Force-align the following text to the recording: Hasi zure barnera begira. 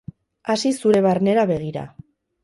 Hasi 0.53 0.71
zure 0.85 1.01
barnera 1.07 1.43
begira. 1.51 1.83